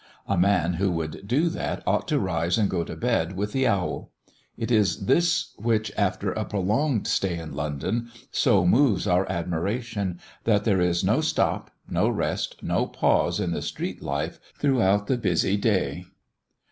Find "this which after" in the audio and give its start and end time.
5.05-6.31